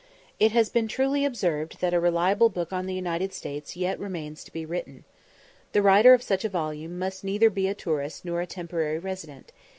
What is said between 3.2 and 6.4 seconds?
States yet remains to be written. The writer of